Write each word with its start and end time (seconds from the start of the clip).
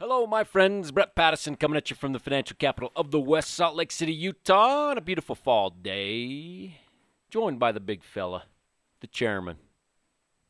Hello, 0.00 0.28
my 0.28 0.44
friends. 0.44 0.92
Brett 0.92 1.16
Patterson 1.16 1.56
coming 1.56 1.76
at 1.76 1.90
you 1.90 1.96
from 1.96 2.12
the 2.12 2.20
financial 2.20 2.54
capital 2.56 2.92
of 2.94 3.10
the 3.10 3.18
West, 3.18 3.52
Salt 3.52 3.74
Lake 3.74 3.90
City, 3.90 4.12
Utah, 4.12 4.90
on 4.90 4.98
a 4.98 5.00
beautiful 5.00 5.34
fall 5.34 5.70
day. 5.70 6.78
Joined 7.30 7.58
by 7.58 7.72
the 7.72 7.80
big 7.80 8.04
fella, 8.04 8.44
the 9.00 9.08
chairman, 9.08 9.56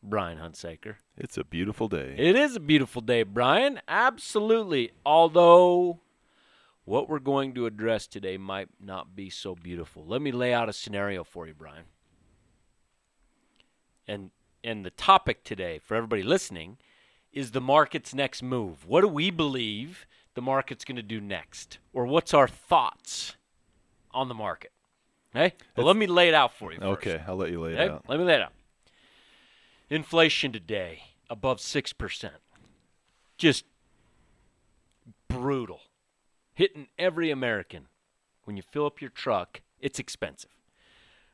Brian 0.03 0.37
Hunsaker. 0.37 0.96
It's 1.16 1.38
a 1.38 1.45
beautiful 1.45 1.88
day. 1.88 2.14
It 2.19 2.37
is 2.37 2.56
a 2.56 2.61
beautiful 2.61 3.00
day, 3.00 3.22
Brian. 3.22 3.80
Absolutely. 3.88 4.90
Although 5.06 6.01
what 6.85 7.09
we're 7.09 7.19
going 7.19 7.55
to 7.55 7.65
address 7.65 8.07
today 8.07 8.37
might 8.37 8.69
not 8.79 9.17
be 9.17 9.30
so 9.30 9.55
beautiful. 9.55 10.05
Let 10.07 10.21
me 10.21 10.30
lay 10.30 10.53
out 10.53 10.69
a 10.69 10.75
scenario 10.75 11.25
for 11.25 11.46
you, 11.46 11.55
Brian. 11.55 11.85
And 14.07 14.30
and 14.62 14.85
the 14.85 14.91
topic 14.91 15.43
today 15.43 15.79
for 15.79 15.95
everybody 15.95 16.23
listening 16.23 16.77
is 17.32 17.52
the 17.52 17.60
market's 17.60 18.14
next 18.14 18.42
move. 18.42 18.86
What 18.86 19.02
do 19.02 19.08
we 19.08 19.30
believe 19.30 20.06
the 20.34 20.42
market's 20.42 20.84
going 20.84 20.96
to 20.96 21.02
do 21.02 21.20
next? 21.20 21.78
Or 21.92 22.06
what's 22.06 22.32
our 22.34 22.48
thoughts 22.48 23.36
on 24.12 24.28
the 24.28 24.34
market? 24.34 24.73
Okay? 25.34 25.55
But 25.74 25.84
let 25.84 25.96
me 25.96 26.06
lay 26.06 26.28
it 26.28 26.34
out 26.34 26.55
for 26.55 26.72
you. 26.72 26.78
First. 26.78 27.06
Okay, 27.06 27.22
I'll 27.27 27.36
let 27.36 27.50
you 27.50 27.60
lay 27.60 27.72
it 27.72 27.78
Okay? 27.78 27.92
out. 27.92 28.05
Let 28.09 28.19
me 28.19 28.24
lay 28.24 28.34
it 28.34 28.42
out. 28.42 28.52
Inflation 29.91 30.52
today 30.52 31.02
above 31.30 31.59
6%. 31.59 32.30
Just 33.36 33.64
brutal. 35.28 35.80
Hitting 36.55 36.88
every 36.98 37.30
American. 37.30 37.86
When 38.45 38.56
you 38.56 38.62
fill 38.62 38.86
up 38.86 39.00
your 39.00 39.10
truck, 39.10 39.60
it's 39.80 39.98
expensive. 39.98 40.50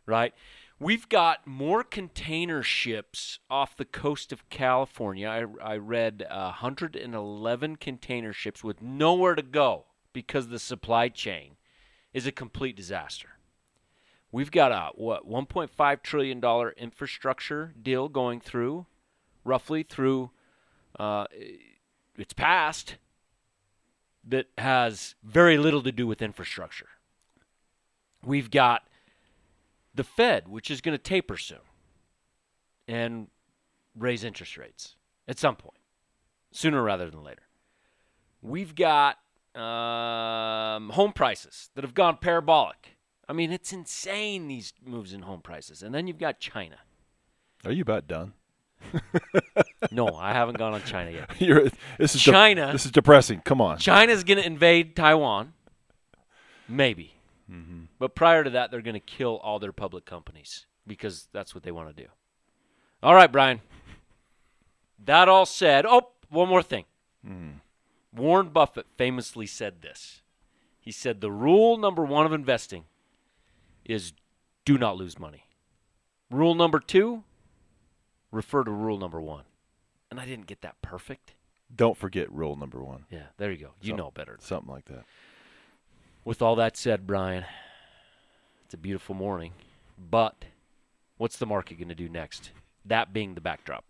Right? 0.07 0.35
We've 0.81 1.09
got 1.09 1.47
more 1.47 1.85
container 1.85 2.63
ships 2.63 3.39
off 3.49 3.77
the 3.77 3.85
coast 3.85 4.33
of 4.33 4.49
California. 4.51 5.29
I, 5.29 5.73
I 5.75 5.77
read 5.77 6.27
uh, 6.29 6.55
111 6.61 7.77
container 7.77 8.33
ships 8.33 8.65
with 8.65 8.83
nowhere 8.83 9.37
to 9.37 9.43
go 9.43 9.85
because 10.13 10.49
the 10.49 10.59
supply 10.59 11.09
chain 11.09 11.57
is 12.13 12.27
a 12.27 12.33
complete 12.33 12.77
disaster. 12.77 13.31
We've 14.33 14.51
got 14.51 14.73
a 14.73 14.91
what 14.97 15.29
1.5 15.29 16.03
trillion 16.03 16.41
dollar 16.41 16.75
infrastructure 16.77 17.73
deal 17.81 18.09
going 18.09 18.41
through, 18.41 18.87
roughly 19.45 19.85
through 19.85 20.33
uh, 20.99 21.27
it's 22.17 22.33
passed 22.33 22.97
that 24.27 24.47
has 24.59 25.15
very 25.23 25.57
little 25.57 25.83
to 25.83 25.93
do 25.93 26.07
with 26.07 26.21
infrastructure. 26.21 26.89
We've 28.25 28.51
got 28.51 28.89
the 29.95 30.05
Fed, 30.05 30.49
which 30.49 30.71
is 30.71 30.81
going 30.81 30.97
to 30.97 31.03
taper 31.03 31.37
soon 31.37 31.59
and 32.89 33.29
raise 33.97 34.25
interest 34.25 34.57
rates 34.57 34.97
at 35.29 35.39
some 35.39 35.57
point, 35.57 35.79
sooner 36.53 36.83
rather 36.83 37.09
than 37.11 37.23
later. 37.23 37.43
We've 38.43 38.75
got 38.75 39.19
um, 39.55 40.91
home 40.91 41.13
prices 41.13 41.71
that 41.75 41.85
have 41.85 41.95
gone 41.95 42.19
parabolic. 42.21 42.97
I 43.29 43.33
mean, 43.33 43.53
it's 43.53 43.73
insane 43.73 44.49
these 44.49 44.73
moves 44.85 45.13
in 45.15 45.23
home 45.23 45.41
prices. 45.41 45.83
And 45.83 45.95
then 45.95 46.07
you've 46.07 46.19
got 46.19 46.41
China. 46.41 46.77
Are 47.65 47.73
you 47.73 47.83
about 47.83 48.07
done? 48.07 48.35
No, 49.91 50.09
I 50.17 50.33
haven't 50.33 50.59
gone 50.59 50.75
on 50.75 50.83
China 50.83 51.11
yet. 51.11 51.31
You're, 51.41 51.69
this 51.99 52.15
is 52.15 52.25
de- 52.25 52.31
China- 52.33 52.73
this 52.73 52.85
is 52.87 52.91
depressing. 52.91 53.41
Come 53.45 53.61
on. 53.61 53.79
China's 53.79 54.25
going 54.25 54.39
to 54.39 54.47
invade 54.47 54.97
Taiwan. 54.97 55.53
Maybe. 56.69 57.14
Mm-hmm. 57.51 57.85
But 57.99 58.15
prior 58.15 58.45
to 58.45 58.51
that, 58.51 58.71
they're 58.71 58.81
going 58.81 58.95
to 58.95 59.01
kill 59.01 59.37
all 59.37 59.59
their 59.59 59.73
public 59.73 60.05
companies 60.05 60.67
because 60.87 61.29
that's 61.33 61.55
what 61.55 61.63
they 61.65 61.73
want 61.73 61.95
to 61.95 62.03
do. 62.03 62.09
All 63.03 63.15
right, 63.15 63.31
Brian. 63.31 63.61
That 65.07 65.29
all 65.29 65.45
said, 65.45 65.85
oh, 65.87 66.13
one 66.31 66.49
more 66.49 66.63
thing. 66.63 66.87
Mm. 67.29 67.61
Warren 68.15 68.49
Buffett 68.49 68.87
famously 68.97 69.45
said 69.45 69.83
this. 69.83 70.23
He 70.81 70.93
said 70.93 71.21
the 71.21 71.33
rule 71.33 71.77
number 71.77 72.05
one 72.05 72.25
of 72.25 72.33
investing 72.33 72.85
is 73.85 74.13
do 74.65 74.79
not 74.79 74.97
lose 74.97 75.19
money. 75.19 75.47
Rule 76.31 76.55
number 76.55 76.81
two, 76.81 77.25
refer 78.31 78.65
to 78.65 78.71
rule 78.71 78.99
number 78.99 79.21
one. 79.21 79.45
And 80.11 80.21
I 80.21 80.27
didn't 80.27 80.47
get 80.47 80.63
that 80.63 80.81
perfect. 80.81 81.35
Don't 81.75 81.97
forget 81.97 82.33
rule 82.33 82.57
number 82.57 82.83
one. 82.83 83.05
Yeah, 83.11 83.27
there 83.37 83.51
you 83.51 83.59
go. 83.59 83.71
You 83.81 83.95
know 83.95 84.11
better. 84.11 84.39
Something 84.41 84.73
like 84.73 84.85
that. 84.87 85.05
With 86.25 86.41
all 86.41 86.57
that 86.57 86.77
said, 86.77 87.07
Brian, 87.07 87.45
it's 88.65 88.75
a 88.75 88.79
beautiful 88.79 89.15
morning. 89.15 89.53
But 89.99 90.47
what's 91.19 91.37
the 91.37 91.47
market 91.47 91.79
going 91.79 91.89
to 91.89 91.95
do 91.95 92.09
next? 92.09 92.51
That 92.85 93.13
being 93.13 93.35
the 93.35 93.41
backdrop. 93.41 93.85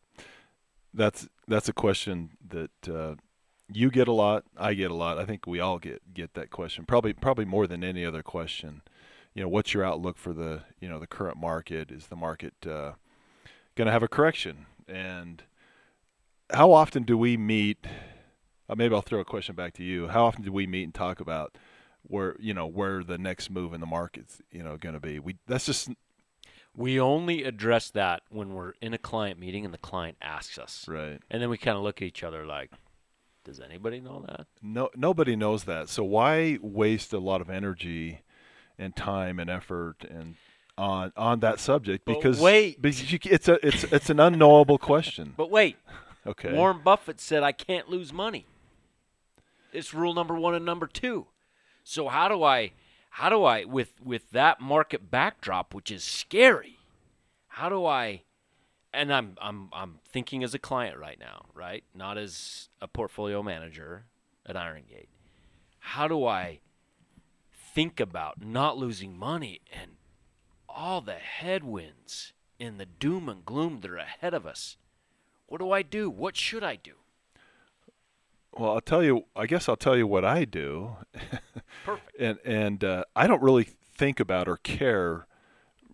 That's 0.92 1.28
that's 1.48 1.68
a 1.68 1.72
question 1.72 2.30
that 2.48 2.88
uh, 2.88 3.14
you 3.72 3.90
get 3.90 4.08
a 4.08 4.12
lot. 4.12 4.44
I 4.56 4.74
get 4.74 4.90
a 4.90 4.94
lot. 4.94 5.18
I 5.18 5.24
think 5.24 5.46
we 5.46 5.60
all 5.60 5.78
get 5.78 6.14
get 6.14 6.34
that 6.34 6.50
question. 6.50 6.84
Probably 6.84 7.12
probably 7.12 7.44
more 7.44 7.66
than 7.66 7.82
any 7.82 8.04
other 8.04 8.22
question. 8.22 8.82
You 9.34 9.42
know, 9.42 9.48
what's 9.48 9.74
your 9.74 9.84
outlook 9.84 10.16
for 10.16 10.32
the 10.32 10.62
you 10.80 10.88
know 10.88 10.98
the 10.98 11.06
current 11.06 11.36
market? 11.36 11.90
Is 11.90 12.06
the 12.06 12.16
market 12.16 12.54
uh, 12.64 12.92
going 13.74 13.86
to 13.86 13.92
have 13.92 14.02
a 14.02 14.08
correction? 14.08 14.66
And 14.86 15.42
how 16.52 16.72
often 16.72 17.04
do 17.04 17.16
we 17.16 17.36
meet? 17.36 17.86
Uh, 18.68 18.74
maybe 18.76 18.94
I'll 18.94 19.02
throw 19.02 19.20
a 19.20 19.24
question 19.24 19.54
back 19.54 19.72
to 19.74 19.84
you. 19.84 20.08
How 20.08 20.24
often 20.24 20.42
do 20.42 20.52
we 20.52 20.66
meet 20.66 20.84
and 20.84 20.94
talk 20.94 21.20
about 21.20 21.56
where 22.06 22.36
you 22.38 22.54
know 22.54 22.66
where 22.66 23.02
the 23.02 23.18
next 23.18 23.50
move 23.50 23.72
in 23.74 23.80
the 23.80 23.86
market's 23.86 24.40
you 24.50 24.62
know 24.62 24.76
going 24.76 24.94
to 24.94 25.00
be? 25.00 25.18
We 25.18 25.36
that's 25.46 25.66
just 25.66 25.90
We 26.76 26.98
only 27.00 27.44
address 27.44 27.90
that 27.90 28.22
when 28.30 28.54
we're 28.54 28.74
in 28.80 28.94
a 28.94 28.98
client 28.98 29.38
meeting 29.38 29.64
and 29.64 29.72
the 29.74 29.78
client 29.78 30.16
asks 30.22 30.58
us. 30.58 30.86
right. 30.88 31.20
And 31.30 31.40
then 31.42 31.48
we 31.50 31.58
kind 31.58 31.76
of 31.76 31.82
look 31.82 32.02
at 32.02 32.06
each 32.08 32.22
other 32.24 32.44
like, 32.44 32.70
does 33.44 33.60
anybody 33.60 34.00
know 34.00 34.24
that? 34.28 34.46
No, 34.62 34.90
nobody 34.96 35.36
knows 35.36 35.64
that. 35.64 35.88
So 35.88 36.02
why 36.04 36.58
waste 36.62 37.12
a 37.12 37.18
lot 37.18 37.40
of 37.40 37.48
energy 37.50 38.20
and 38.78 38.96
time 38.96 39.38
and 39.38 39.48
effort 39.50 40.04
and 40.08 40.34
on 40.76 41.12
on 41.16 41.40
that 41.40 41.60
subject? 41.60 42.04
But 42.04 42.16
Because 42.16 42.40
wait. 42.40 42.80
because 42.82 43.12
you, 43.12 43.18
it's 43.24 43.48
a 43.48 43.64
it's 43.66 43.84
it's 43.84 44.10
an 44.10 44.18
unknowable 44.20 44.78
question. 44.78 45.34
But 45.36 45.50
wait, 45.50 45.76
Okay. 46.26 46.54
Warren 46.54 46.80
Buffett 46.82 47.20
said 47.20 47.42
I 47.42 47.52
can't 47.52 47.88
lose 47.90 48.12
money. 48.12 48.46
It's 49.74 49.92
rule 49.92 50.14
number 50.14 50.34
one 50.34 50.54
and 50.54 50.64
number 50.64 50.86
two. 50.86 51.26
So 51.84 52.08
how 52.08 52.28
do 52.28 52.42
I 52.42 52.72
how 53.10 53.28
do 53.28 53.44
I 53.44 53.64
with 53.64 54.00
with 54.02 54.30
that 54.30 54.60
market 54.60 55.10
backdrop, 55.10 55.74
which 55.74 55.90
is 55.90 56.02
scary, 56.02 56.78
how 57.46 57.68
do 57.68 57.84
I 57.86 58.22
and 58.92 59.12
I'm 59.12 59.36
I'm 59.40 59.68
I'm 59.72 59.98
thinking 60.04 60.42
as 60.42 60.54
a 60.54 60.58
client 60.58 60.98
right 60.98 61.20
now, 61.20 61.44
right? 61.54 61.84
Not 61.94 62.16
as 62.16 62.70
a 62.80 62.88
portfolio 62.88 63.42
manager 63.42 64.06
at 64.46 64.56
Iron 64.56 64.84
Gate. 64.88 65.10
How 65.78 66.08
do 66.08 66.26
I 66.26 66.60
think 67.52 68.00
about 68.00 68.42
not 68.42 68.78
losing 68.78 69.18
money 69.18 69.60
and 69.70 69.92
all 70.68 71.02
the 71.02 71.14
headwinds 71.14 72.32
and 72.58 72.80
the 72.80 72.86
doom 72.86 73.28
and 73.28 73.44
gloom 73.44 73.80
that 73.80 73.90
are 73.90 73.98
ahead 73.98 74.32
of 74.32 74.46
us? 74.46 74.78
What 75.46 75.58
do 75.58 75.70
I 75.70 75.82
do? 75.82 76.08
What 76.08 76.36
should 76.36 76.64
I 76.64 76.76
do? 76.76 76.94
Well, 78.56 78.72
I'll 78.72 78.80
tell 78.80 79.02
you. 79.02 79.24
I 79.34 79.46
guess 79.46 79.68
I'll 79.68 79.76
tell 79.76 79.96
you 79.96 80.06
what 80.06 80.24
I 80.24 80.44
do, 80.44 80.96
Perfect. 81.84 82.10
and 82.18 82.38
and 82.44 82.84
uh, 82.84 83.04
I 83.16 83.26
don't 83.26 83.42
really 83.42 83.64
think 83.64 84.20
about 84.20 84.48
or 84.48 84.56
care 84.56 85.26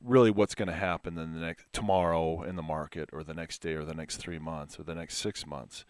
really 0.03 0.31
what's 0.31 0.55
going 0.55 0.69
to 0.69 0.75
happen 0.75 1.19
in 1.19 1.35
the 1.35 1.41
next 1.41 1.67
tomorrow 1.73 2.43
in 2.43 2.57
the 2.57 2.63
market 2.63 3.11
or 3.13 3.23
the 3.23 3.35
next 3.35 3.59
day 3.59 3.75
or 3.75 3.85
the 3.85 3.95
next 3.95 4.17
three 4.17 4.39
months 4.39 4.79
or 4.79 4.83
the 4.83 4.95
next 4.95 5.19
six 5.19 5.47
months. 5.47 5.85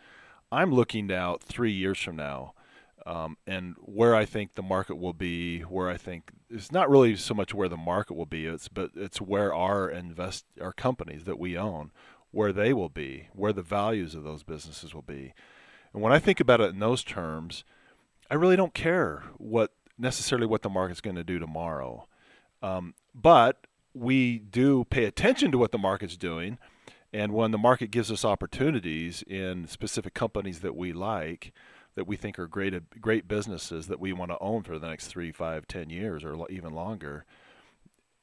I'm 0.51 0.73
looking 0.73 1.13
out 1.13 1.43
three 1.43 1.71
years 1.71 1.99
from 1.99 2.17
now, 2.17 2.55
um, 3.07 3.37
and 3.47 3.77
where 3.81 4.17
I 4.17 4.25
think 4.25 4.55
the 4.55 4.63
market 4.63 4.97
will 4.97 5.13
be. 5.13 5.61
Where 5.61 5.89
I 5.89 5.97
think 5.97 6.31
it's 6.49 6.73
not 6.73 6.91
really 6.91 7.17
so 7.17 7.35
much 7.35 7.55
where 7.55 7.69
the 7.69 7.77
market 7.77 8.15
will 8.15 8.27
be. 8.27 8.47
It's 8.47 8.69
but 8.69 8.91
it's 8.95 9.21
where 9.21 9.55
our 9.55 9.89
invest 9.89 10.45
our 10.61 10.73
companies 10.73 11.25
that 11.25 11.39
we 11.39 11.57
own, 11.57 11.93
where 12.31 12.53
they 12.53 12.73
will 12.73 12.89
be, 12.89 13.29
where 13.33 13.53
the 13.53 13.63
values 13.63 14.15
of 14.15 14.25
those 14.25 14.43
businesses 14.43 14.95
will 14.95 15.03
be. 15.03 15.35
And 15.93 16.03
when 16.03 16.13
I 16.13 16.19
think 16.19 16.41
about 16.41 16.61
it 16.61 16.71
in 16.71 16.79
those 16.79 17.03
terms, 17.03 17.65
I 18.31 18.35
really 18.35 18.57
don't 18.57 18.75
care 18.75 19.25
what 19.39 19.73
necessarily 19.99 20.47
what 20.47 20.63
the 20.63 20.71
market's 20.71 21.01
going 21.01 21.17
to 21.17 21.25
do 21.25 21.39
tomorrow. 21.39 22.07
Um, 22.63 22.95
but 23.15 23.67
we 23.93 24.39
do 24.39 24.85
pay 24.85 25.05
attention 25.05 25.51
to 25.53 25.59
what 25.59 25.73
the 25.73 25.79
market's 25.79 26.17
doing. 26.17 26.59
And 27.13 27.33
when 27.33 27.51
the 27.51 27.59
market 27.59 27.91
gives 27.91 28.11
us 28.11 28.25
opportunities 28.25 29.23
in 29.23 29.67
specific 29.67 30.15
companies 30.15 30.61
that 30.61 30.77
we 30.77 30.93
like, 30.93 31.53
that 31.97 32.07
we 32.07 32.17
think 32.17 32.39
are 32.39 32.47
great 32.47 33.01
great 33.01 33.27
businesses 33.27 33.89
that 33.89 33.99
we 33.99 34.13
want 34.13 34.31
to 34.31 34.39
own 34.39 34.63
for 34.63 34.79
the 34.79 34.89
next 34.89 35.09
three, 35.09 35.33
five, 35.33 35.67
ten 35.67 35.91
years, 35.91 36.23
or 36.23 36.49
even 36.49 36.73
longer, 36.73 37.25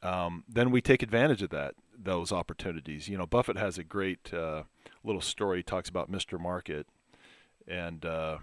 um, 0.02 0.46
then 0.48 0.72
we 0.72 0.82
take 0.82 1.04
advantage 1.04 1.42
of 1.42 1.50
that 1.50 1.76
those 1.98 2.32
opportunities. 2.32 3.10
You 3.10 3.18
know, 3.18 3.26
Buffett 3.26 3.58
has 3.58 3.78
a 3.78 3.84
great 3.84 4.34
uh, 4.34 4.64
little 5.04 5.22
story. 5.22 5.60
He 5.60 5.64
talks 5.64 5.90
about 5.90 6.12
Mr. 6.12 6.40
Market, 6.40 6.88
and 7.68 8.06
uh, 8.06 8.38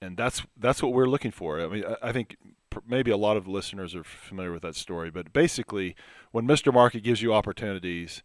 and 0.00 0.16
that's 0.16 0.42
that's 0.56 0.82
what 0.82 0.92
we're 0.92 1.06
looking 1.06 1.30
for. 1.30 1.60
I 1.60 1.68
mean, 1.68 1.84
I, 1.84 2.08
I 2.08 2.12
think 2.12 2.36
maybe 2.86 3.10
a 3.10 3.16
lot 3.16 3.36
of 3.36 3.46
listeners 3.46 3.94
are 3.94 4.04
familiar 4.04 4.52
with 4.52 4.62
that 4.62 4.76
story, 4.76 5.10
but 5.10 5.32
basically, 5.32 5.94
when 6.30 6.46
Mr. 6.46 6.72
Market 6.72 7.02
gives 7.02 7.22
you 7.22 7.34
opportunities, 7.34 8.22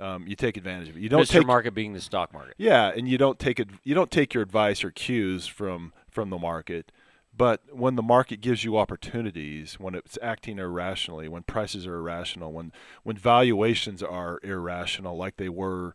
um, 0.00 0.26
you 0.26 0.34
take 0.34 0.56
advantage 0.56 0.88
of 0.88 0.96
it. 0.96 1.00
You 1.00 1.08
don't 1.08 1.22
Mr. 1.22 1.38
take 1.40 1.46
Market 1.46 1.74
being 1.74 1.92
the 1.92 2.00
stock 2.00 2.32
market. 2.32 2.54
yeah, 2.58 2.92
and 2.94 3.08
you 3.08 3.18
don't 3.18 3.38
take 3.38 3.60
it. 3.60 3.68
You 3.84 3.94
don't 3.94 4.10
take 4.10 4.34
your 4.34 4.42
advice 4.42 4.84
or 4.84 4.90
cues 4.90 5.46
from 5.46 5.92
from 6.10 6.30
the 6.30 6.38
market. 6.38 6.92
But 7.34 7.62
when 7.70 7.96
the 7.96 8.02
market 8.02 8.42
gives 8.42 8.62
you 8.62 8.76
opportunities, 8.76 9.80
when 9.80 9.94
it's 9.94 10.18
acting 10.20 10.58
irrationally, 10.58 11.28
when 11.28 11.44
prices 11.44 11.86
are 11.86 11.96
irrational, 11.96 12.52
when 12.52 12.72
when 13.04 13.16
valuations 13.16 14.02
are 14.02 14.38
irrational, 14.42 15.16
like 15.16 15.36
they 15.36 15.48
were 15.48 15.94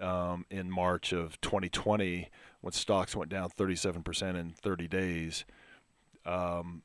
um, 0.00 0.44
in 0.50 0.70
March 0.70 1.12
of 1.12 1.40
2020, 1.40 2.28
when 2.62 2.72
stocks 2.72 3.14
went 3.14 3.30
down 3.30 3.50
37% 3.50 4.36
in 4.36 4.50
30 4.50 4.88
days, 4.88 5.44
um, 6.24 6.82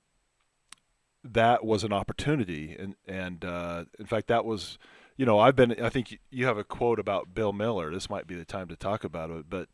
that 1.23 1.63
was 1.63 1.83
an 1.83 1.93
opportunity. 1.93 2.75
And 2.77 2.95
and 3.07 3.45
uh, 3.45 3.85
in 3.97 4.05
fact, 4.05 4.27
that 4.27 4.43
was, 4.43 4.77
you 5.15 5.25
know, 5.25 5.39
I've 5.39 5.55
been. 5.55 5.81
I 5.81 5.89
think 5.89 6.19
you 6.29 6.45
have 6.45 6.57
a 6.57 6.63
quote 6.63 6.99
about 6.99 7.33
Bill 7.33 7.53
Miller. 7.53 7.91
This 7.91 8.09
might 8.09 8.27
be 8.27 8.35
the 8.35 8.45
time 8.45 8.67
to 8.67 8.75
talk 8.75 9.03
about 9.03 9.29
it, 9.29 9.45
but 9.49 9.69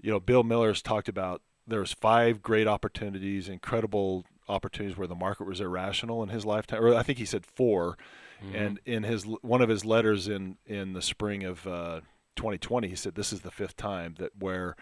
you 0.00 0.10
know, 0.10 0.20
Bill 0.20 0.42
Miller's 0.42 0.82
talked 0.82 1.08
about 1.08 1.42
there's 1.66 1.92
five 1.92 2.42
great 2.42 2.66
opportunities, 2.66 3.48
incredible 3.48 4.24
opportunities 4.48 4.96
where 4.96 5.08
the 5.08 5.14
market 5.14 5.46
was 5.46 5.60
irrational 5.60 6.22
in 6.22 6.28
his 6.28 6.46
lifetime. 6.46 6.82
Or 6.82 6.94
I 6.94 7.02
think 7.02 7.18
he 7.18 7.24
said 7.24 7.44
4 7.44 7.96
Mm-hmm. 8.44 8.54
And 8.54 8.80
in 8.84 9.02
his 9.02 9.24
one 9.24 9.62
of 9.62 9.68
his 9.68 9.84
letters 9.84 10.28
in 10.28 10.56
in 10.66 10.92
the 10.92 11.02
spring 11.02 11.44
of 11.44 11.66
uh, 11.66 12.00
2020, 12.36 12.88
he 12.88 12.94
said 12.94 13.14
this 13.14 13.32
is 13.32 13.40
the 13.40 13.50
fifth 13.50 13.76
time 13.76 14.14
that 14.18 14.32
where 14.38 14.76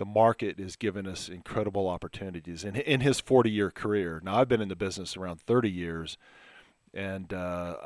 the 0.00 0.06
market 0.06 0.58
has 0.58 0.76
given 0.76 1.06
us 1.06 1.28
incredible 1.28 1.86
opportunities 1.86 2.64
in 2.64 2.74
in 2.74 3.02
his 3.02 3.20
40 3.20 3.50
year 3.50 3.70
career. 3.70 4.18
Now 4.24 4.40
I've 4.40 4.48
been 4.48 4.62
in 4.62 4.70
the 4.70 4.74
business 4.74 5.14
around 5.14 5.42
30 5.42 5.70
years, 5.70 6.16
and 6.94 7.30
uh, 7.34 7.76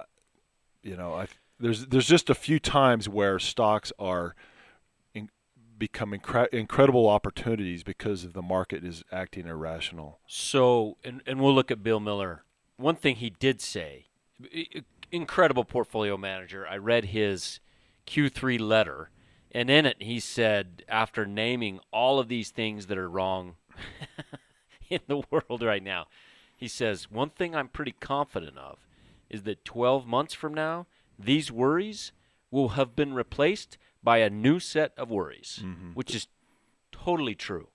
you 0.81 0.97
know 0.97 1.13
I 1.13 1.27
there's 1.59 1.87
there's 1.87 2.07
just 2.07 2.31
a 2.31 2.35
few 2.37 2.61
times 2.61 3.09
where 3.09 3.41
stocks 3.41 3.93
are 3.99 4.37
in, 5.13 5.29
become 5.77 6.13
incre- 6.13 6.55
incredible 6.55 7.09
opportunities 7.09 7.83
because 7.83 8.23
of 8.23 8.33
the 8.33 8.43
market 8.43 8.85
is 8.85 9.03
acting 9.11 9.49
irrational. 9.49 10.21
So, 10.29 10.97
and, 11.03 11.21
and 11.27 11.41
we'll 11.41 11.55
look 11.55 11.73
at 11.73 11.83
Bill 11.83 11.99
Miller. 11.99 12.45
One 12.77 12.95
thing 12.95 13.17
he 13.17 13.31
did 13.31 13.61
say, 13.61 14.07
incredible 15.11 15.65
portfolio 15.65 16.17
manager. 16.17 16.65
I 16.65 16.77
read 16.77 17.07
his 17.07 17.59
Q3 18.07 18.61
letter, 18.61 19.11
and 19.55 19.71
in 19.71 19.87
it 19.87 19.97
he 20.01 20.21
said, 20.21 20.85
after 20.89 21.25
naming 21.25 21.81
all 21.93 22.19
of 22.19 22.29
these 22.29 22.51
things 22.51 22.87
that 22.87 22.99
are 22.99 23.09
wrong 23.09 23.55
in 24.91 25.01
the 25.07 25.23
world 25.31 25.63
right 25.63 25.83
now, 25.83 26.07
he 26.57 26.69
says, 26.69 27.11
One 27.11 27.31
thing 27.31 27.55
I'm 27.55 27.69
pretty 27.69 27.95
confident 28.01 28.59
of 28.59 28.79
is 29.31 29.45
that 29.45 29.65
12 29.65 30.07
months 30.07 30.35
from 30.35 30.53
now, 30.53 30.87
these 31.19 31.51
worries 31.51 32.13
will 32.51 32.71
have 32.71 32.95
been 32.95 33.15
replaced 33.15 33.79
by 34.03 34.19
a 34.19 34.31
new 34.31 34.59
set 34.61 34.93
of 34.97 35.11
worries, 35.11 35.61
mm-hmm. 35.65 35.93
which 35.93 36.15
is 36.15 36.29
totally 36.93 37.35
true. 37.35 37.69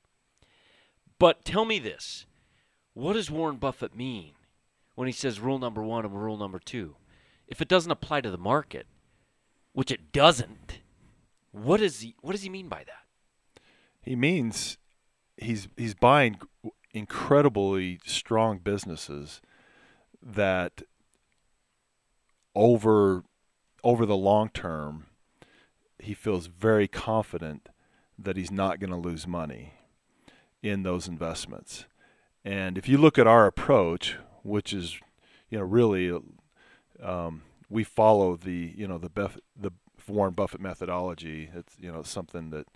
But 1.18 1.44
tell 1.44 1.66
me 1.66 1.80
this 1.80 2.26
what 2.94 3.14
does 3.14 3.32
Warren 3.32 3.58
Buffett 3.58 3.96
mean 3.96 4.34
when 4.96 5.08
he 5.08 5.12
says 5.12 5.40
rule 5.40 5.60
number 5.60 5.82
one 5.82 6.06
and 6.06 6.22
rule 6.22 6.38
number 6.38 6.60
two? 6.60 6.96
If 7.48 7.62
it 7.62 7.68
doesn't 7.68 7.92
apply 7.92 8.22
to 8.22 8.32
the 8.32 8.38
market, 8.38 8.86
which 9.74 9.92
it 9.92 10.12
doesn't, 10.12 10.80
what 11.52 11.82
is 11.82 12.02
he? 12.02 12.16
What 12.22 12.34
does 12.34 12.44
he 12.44 12.50
mean 12.50 12.68
by 12.68 12.84
that? 12.86 13.62
He 14.02 14.16
means 14.16 14.78
he's 15.38 15.68
he's 15.78 15.94
buying 15.94 16.40
incredibly 16.92 18.00
strong 18.06 18.60
businesses 18.60 19.42
that 20.22 20.82
over 22.56 23.24
over 23.84 24.06
the 24.06 24.18
long 24.18 24.50
term 24.50 25.06
he 26.00 26.14
feels 26.14 26.48
very 26.48 26.88
confident 26.88 27.70
that 28.18 28.38
he's 28.38 28.52
not 28.52 28.80
going 28.80 28.90
to 28.90 28.96
lose 28.96 29.28
money 29.28 29.74
in 30.62 30.84
those 30.84 31.08
investments. 31.08 31.86
And 32.44 32.78
if 32.78 32.88
you 32.88 32.98
look 32.98 33.18
at 33.18 33.28
our 33.28 33.46
approach, 33.46 34.18
which 34.44 34.74
is, 34.74 35.00
you 35.50 35.58
know, 35.58 35.64
really, 35.64 36.18
um, 37.02 37.44
we 37.70 37.84
follow 37.84 38.36
the, 38.36 38.74
you 38.76 38.88
know, 38.88 38.98
the 38.98 39.10
Buff- 39.10 39.40
the 39.56 39.72
Warren 40.10 40.34
Buffett 40.34 40.62
methodology. 40.62 41.50
It's, 41.54 41.76
you 41.80 41.92
know, 41.92 42.04
something 42.04 42.50
that 42.52 42.68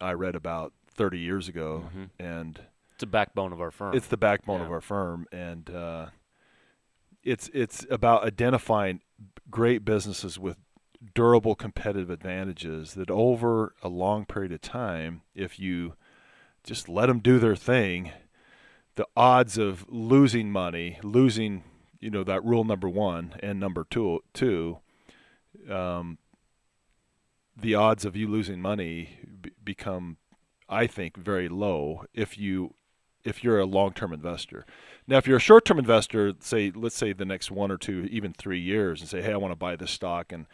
I 0.00 0.12
read 0.12 0.34
about 0.34 0.72
30 0.88 1.18
years 1.18 1.48
ago, 1.48 1.90
Mhm. 1.94 2.10
and 2.18 2.60
It's 2.92 3.00
the 3.00 3.06
backbone 3.06 3.52
of 3.52 3.60
our 3.60 3.70
firm. 3.70 3.94
it's 3.96 4.08
the 4.08 4.16
backbone 4.16 4.60
of 4.60 4.70
our 4.70 4.80
firm, 4.80 5.26
and 5.32 5.70
uh, 5.70 6.06
it's 7.22 7.48
it's 7.52 7.84
about 7.90 8.24
identifying 8.24 9.00
great 9.50 9.84
businesses 9.84 10.38
with 10.38 10.56
durable 11.14 11.54
competitive 11.54 12.10
advantages 12.10 12.94
that 12.94 13.10
over 13.10 13.74
a 13.82 13.88
long 13.88 14.24
period 14.26 14.50
of 14.52 14.60
time, 14.60 15.22
if 15.34 15.58
you 15.58 15.94
just 16.64 16.88
let 16.88 17.06
them 17.06 17.20
do 17.20 17.38
their 17.38 17.54
thing, 17.56 18.10
the 18.96 19.06
odds 19.16 19.56
of 19.58 19.86
losing 19.88 20.50
money, 20.50 20.98
losing 21.04 21.62
you 22.00 22.10
know 22.10 22.24
that 22.24 22.44
rule 22.44 22.64
number 22.64 22.88
one 22.88 23.34
and 23.40 23.58
number 23.60 23.84
two, 23.88 24.20
two, 24.32 24.78
um, 25.70 26.18
the 27.60 27.74
odds 27.74 28.04
of 28.04 28.16
you 28.16 28.28
losing 28.28 28.60
money 28.60 29.18
b- 29.40 29.50
become, 29.62 30.16
I 30.68 30.86
think, 30.86 31.16
very 31.16 31.48
low 31.48 32.04
if 32.14 32.38
you 32.38 32.74
if 33.24 33.42
you're 33.42 33.58
a 33.58 33.66
long-term 33.66 34.12
investor. 34.12 34.64
Now, 35.06 35.18
if 35.18 35.26
you're 35.26 35.38
a 35.38 35.40
short-term 35.40 35.78
investor, 35.78 36.34
say 36.40 36.72
let's 36.74 36.96
say 36.96 37.12
the 37.12 37.24
next 37.24 37.50
one 37.50 37.70
or 37.70 37.76
two, 37.76 38.08
even 38.10 38.32
three 38.32 38.60
years, 38.60 39.00
and 39.00 39.10
say, 39.10 39.22
hey, 39.22 39.32
I 39.32 39.36
want 39.36 39.52
to 39.52 39.56
buy 39.56 39.76
this 39.76 39.90
stock 39.90 40.32
and 40.32 40.46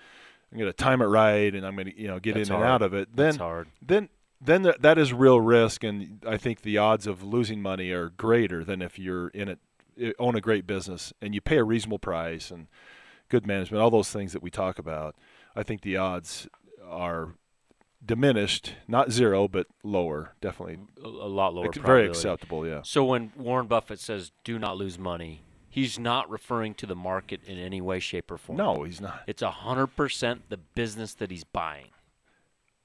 I'm 0.55 0.59
going 0.59 0.71
to 0.71 0.77
time 0.77 1.03
it 1.03 1.07
right, 1.07 1.53
and 1.53 1.67
I'm 1.67 1.75
going 1.75 1.89
to 1.89 2.01
you 2.01 2.07
know 2.07 2.21
get 2.21 2.35
That's 2.35 2.49
in 2.49 2.55
and 2.55 2.65
out 2.65 2.81
of 2.83 2.95
it, 2.95 3.15
then 3.15 3.37
hard. 3.37 3.69
then 3.83 4.09
then 4.41 4.63
th- 4.63 4.77
that 4.81 4.99
is 4.99 5.13
real 5.13 5.41
risk, 5.41 5.83
and 5.83 6.23
I 6.27 6.37
think 6.37 6.63
the 6.63 6.79
odds 6.79 7.07
of 7.07 7.25
losing 7.25 7.61
money 7.61 7.91
are 7.91 8.11
greater 8.11 8.63
than 8.65 8.81
if 8.81 8.99
you're 8.99 9.29
in 9.29 9.49
it, 9.49 9.59
own 10.19 10.37
a 10.37 10.41
great 10.41 10.67
business, 10.67 11.13
and 11.21 11.35
you 11.35 11.41
pay 11.41 11.57
a 11.57 11.65
reasonable 11.65 11.99
price 11.99 12.53
and 12.53 12.69
good 13.29 13.47
management, 13.47 13.83
all 13.83 13.91
those 13.91 14.11
things 14.11 14.33
that 14.33 14.43
we 14.43 14.51
talk 14.51 14.79
about. 14.79 15.17
I 15.57 15.65
think 15.65 15.83
the 15.83 15.97
odds 15.97 16.49
are 16.89 17.35
diminished, 18.05 18.75
not 18.87 19.11
zero, 19.11 19.49
but 19.49 19.67
lower, 19.83 20.35
definitely 20.41 20.79
A, 21.03 21.07
a 21.07 21.09
lot 21.09 21.55
lower. 21.55 21.69
Ac- 21.69 21.81
very 21.81 22.07
acceptable. 22.07 22.67
Yeah. 22.67 22.83
So 22.83 23.05
when 23.05 23.33
Warren 23.37 23.67
Buffett 23.67 24.01
says 24.01 24.33
"do 24.45 24.59
not 24.59 24.77
lose 24.77 24.99
money," 24.99 25.41
he's 25.69 25.99
not 25.99 26.29
referring 26.31 26.75
to 26.75 26.87
the 26.87 26.95
market 26.95 27.41
in 27.47 27.59
any 27.59 27.81
way, 27.81 27.99
shape, 28.01 28.31
or 28.31 28.39
form. 28.39 28.59
No, 28.59 28.83
he's 28.83 29.01
not. 29.01 29.23
It's 29.27 29.43
hundred 29.43 29.89
percent 29.89 30.49
the 30.49 30.59
business 30.59 31.15
that 31.15 31.31
he's 31.31 31.45
buying. 31.45 31.89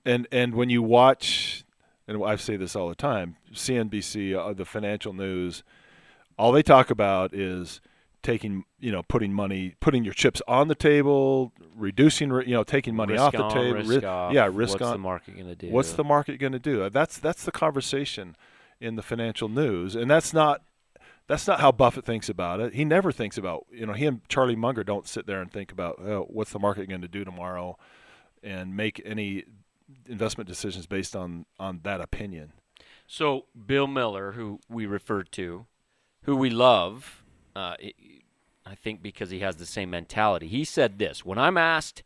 and 0.05 0.27
and 0.31 0.55
when 0.55 0.69
you 0.69 0.81
watch 0.81 1.63
and 2.07 2.23
I 2.23 2.37
say 2.37 2.55
this 2.55 2.75
all 2.75 2.87
the 2.89 2.95
time 2.95 3.35
CNBC 3.53 4.35
uh, 4.35 4.53
the 4.53 4.65
financial 4.65 5.13
news 5.13 5.61
all 6.37 6.51
they 6.53 6.63
talk 6.63 6.89
about 6.89 7.33
is 7.33 7.81
taking 8.21 8.65
you 8.79 8.91
know 8.91 9.01
putting 9.03 9.31
money 9.33 9.75
putting 9.79 10.03
your 10.03 10.13
chips 10.13 10.41
on 10.47 10.67
the 10.67 10.75
table 10.75 11.53
reducing 11.75 12.29
you 12.29 12.53
know 12.53 12.63
taking 12.63 12.95
money 12.95 13.13
risk 13.13 13.23
off 13.23 13.31
the 13.31 13.47
table 13.49 13.77
Risk 13.77 13.89
ri- 13.89 14.05
off. 14.05 14.33
yeah 14.33 14.49
risk 14.51 14.73
What's 14.73 14.83
on 14.83 14.91
the 14.93 14.97
market 14.99 15.35
going 15.35 15.47
to 15.47 15.55
do? 15.55 15.69
what's 15.69 15.93
the 15.93 16.03
market 16.03 16.37
going 16.37 16.51
to 16.53 16.59
do 16.59 16.89
that's 16.89 17.17
that's 17.17 17.43
the 17.45 17.51
conversation 17.51 18.35
in 18.81 18.95
the 18.95 19.01
financial 19.01 19.47
news 19.47 19.95
and 19.95 20.09
that's 20.11 20.33
not 20.33 20.61
that's 21.27 21.47
not 21.47 21.59
how 21.59 21.71
Buffett 21.71 22.05
thinks 22.05 22.27
about 22.27 22.59
it. 22.59 22.73
He 22.73 22.83
never 22.83 23.11
thinks 23.11 23.37
about, 23.37 23.67
you 23.71 23.85
know, 23.85 23.93
he 23.93 24.07
and 24.07 24.27
Charlie 24.29 24.55
Munger 24.55 24.83
don't 24.83 25.07
sit 25.07 25.27
there 25.27 25.41
and 25.41 25.51
think 25.51 25.71
about 25.71 25.99
oh, 26.01 26.25
what's 26.27 26.51
the 26.51 26.57
market 26.57 26.89
going 26.89 27.01
to 27.01 27.07
do 27.07 27.23
tomorrow 27.23 27.77
and 28.41 28.75
make 28.75 28.99
any 29.05 29.43
investment 30.07 30.47
decisions 30.47 30.87
based 30.87 31.15
on 31.15 31.45
on 31.59 31.81
that 31.83 32.01
opinion. 32.01 32.53
So 33.05 33.45
Bill 33.67 33.85
Miller, 33.85 34.31
who 34.31 34.59
we 34.67 34.87
referred 34.87 35.31
to, 35.33 35.67
who 36.23 36.35
we 36.35 36.49
love, 36.49 37.18
uh, 37.59 37.75
I- 37.83 37.93
I 38.65 38.75
think 38.75 39.01
because 39.01 39.31
he 39.31 39.39
has 39.39 39.55
the 39.55 39.65
same 39.65 39.89
mentality. 39.89 40.47
He 40.47 40.63
said 40.63 40.99
this: 40.99 41.25
When 41.25 41.37
I'm 41.39 41.57
asked 41.57 42.03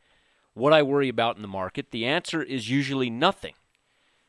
what 0.53 0.71
I 0.71 0.81
worry 0.81 1.09
about 1.09 1.35
in 1.35 1.41
the 1.41 1.47
market, 1.47 1.91
the 1.91 2.05
answer 2.05 2.41
is 2.41 2.69
usually 2.69 3.09
nothing, 3.09 3.55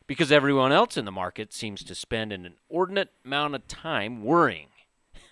because 0.07 0.33
everyone 0.33 0.73
else 0.73 0.97
in 0.97 1.04
the 1.04 1.12
market 1.12 1.52
seems 1.52 1.85
to 1.85 1.95
spend 1.95 2.33
an 2.33 2.45
inordinate 2.71 3.11
amount 3.25 3.54
of 3.54 3.69
time 3.69 4.25
worrying. 4.25 4.69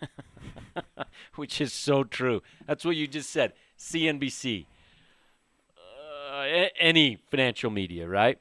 Which 1.34 1.61
is 1.61 1.72
so 1.72 2.04
true. 2.04 2.42
That's 2.66 2.84
what 2.84 2.96
you 2.96 3.06
just 3.08 3.30
said. 3.30 3.52
CNBC, 3.78 4.66
uh, 5.76 6.42
a- 6.42 6.72
any 6.78 7.18
financial 7.30 7.70
media, 7.70 8.06
right? 8.06 8.38